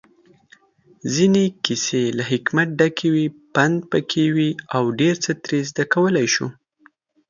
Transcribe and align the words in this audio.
ځينې 1.13 1.45
کيسې 1.65 2.03
له 2.17 2.23
حکمت 2.31 2.67
ډکې 2.79 3.07
وي، 3.13 3.25
پندپکې 3.53 4.25
وي 4.35 4.49
اوډيرڅه 4.77 5.31
ترې 5.43 5.59
زده 5.69 5.83
کولی 5.93 6.27
شو 6.33 6.47